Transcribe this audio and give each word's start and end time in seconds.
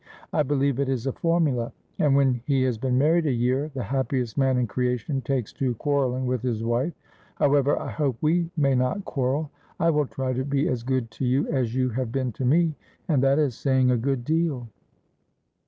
'I 0.33 0.41
believe 0.41 0.79
it 0.79 0.89
is 0.89 1.05
a 1.05 1.11
formula. 1.11 1.71
And 1.99 2.15
when 2.15 2.41
he 2.47 2.63
has 2.63 2.79
been 2.79 2.97
married 2.97 3.27
a 3.27 3.31
year 3.31 3.69
the 3.75 3.83
happiest 3.83 4.35
man 4.35 4.57
in 4.57 4.65
creation 4.65 5.21
takes 5.21 5.53
to 5.53 5.75
quarrelling 5.75 6.25
with 6.25 6.41
his 6.41 6.63
wife. 6.63 6.91
However, 7.35 7.77
I 7.79 7.91
hope 7.91 8.17
we 8.19 8.49
may 8.57 8.73
not 8.73 9.05
quarrel. 9.05 9.51
I 9.79 9.91
will 9.91 10.07
try 10.07 10.33
to 10.33 10.43
be 10.43 10.67
as 10.69 10.81
good 10.81 11.11
to 11.11 11.25
you 11.25 11.47
as 11.49 11.75
you 11.75 11.89
have 11.89 12.11
been 12.11 12.31
to 12.31 12.45
me; 12.45 12.73
and 13.07 13.21
that 13.21 13.37
is 13.37 13.53
saying 13.55 13.91
a 13.91 13.95
good 13.97 14.25
deal.' 14.25 14.67